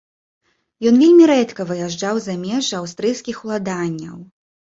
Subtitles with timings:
[0.91, 4.17] Ён вельмі рэдка выязджаў за межы аўстрыйскіх уладанняў.